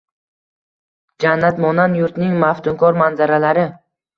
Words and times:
Jannatmonand 1.25 1.99
yurtning 2.01 2.35
maftunkor 2.47 2.99
manzaralari 3.03 3.69